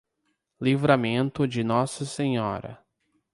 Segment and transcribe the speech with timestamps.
[0.59, 2.83] Livramento de Nossa Senhora